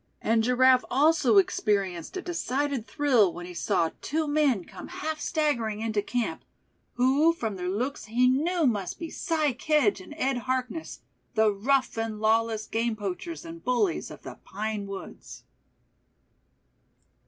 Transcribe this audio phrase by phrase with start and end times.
[0.19, 5.79] And Giraffe also experienced a decided thrill when he saw two men come half staggering
[5.81, 6.43] into camp,
[6.93, 11.01] who from their looks he knew must be Si Kedge and Ed Harkness,
[11.35, 15.43] the rough and lawless game poachers and bullies of the pine woods.